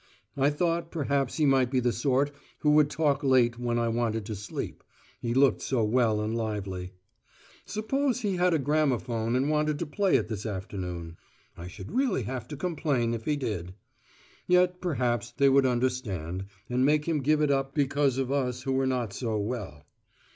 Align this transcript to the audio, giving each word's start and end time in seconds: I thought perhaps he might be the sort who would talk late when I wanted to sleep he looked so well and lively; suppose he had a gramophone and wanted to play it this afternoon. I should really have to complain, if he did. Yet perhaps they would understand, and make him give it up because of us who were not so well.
I 0.35 0.49
thought 0.49 0.89
perhaps 0.89 1.37
he 1.37 1.45
might 1.45 1.69
be 1.69 1.79
the 1.79 1.91
sort 1.91 2.31
who 2.61 2.71
would 2.71 2.89
talk 2.89 3.23
late 3.23 3.59
when 3.59 3.77
I 3.77 3.87
wanted 3.87 4.25
to 4.25 4.35
sleep 4.35 4.83
he 5.19 5.35
looked 5.35 5.61
so 5.61 5.83
well 5.83 6.21
and 6.21 6.35
lively; 6.35 6.93
suppose 7.67 8.21
he 8.21 8.35
had 8.37 8.51
a 8.51 8.57
gramophone 8.57 9.35
and 9.35 9.47
wanted 9.47 9.77
to 9.77 9.85
play 9.85 10.15
it 10.15 10.27
this 10.27 10.43
afternoon. 10.47 11.17
I 11.55 11.67
should 11.67 11.91
really 11.91 12.23
have 12.23 12.47
to 12.47 12.57
complain, 12.57 13.13
if 13.13 13.25
he 13.25 13.35
did. 13.35 13.75
Yet 14.47 14.81
perhaps 14.81 15.29
they 15.33 15.49
would 15.49 15.67
understand, 15.67 16.45
and 16.67 16.83
make 16.83 17.05
him 17.05 17.19
give 17.21 17.39
it 17.39 17.51
up 17.51 17.75
because 17.75 18.17
of 18.17 18.31
us 18.31 18.63
who 18.63 18.71
were 18.71 18.87
not 18.87 19.13
so 19.13 19.37
well. 19.37 19.85